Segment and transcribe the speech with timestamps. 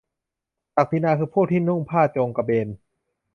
[0.75, 2.67] ศักดินาคือพวกที่นุ่งผ้าโจงกระเบน?